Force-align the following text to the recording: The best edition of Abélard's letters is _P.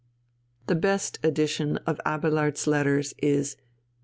The 0.65 0.73
best 0.73 1.19
edition 1.21 1.77
of 1.85 2.01
Abélard's 2.07 2.65
letters 2.65 3.13
is 3.19 3.53
_P. 3.53 3.61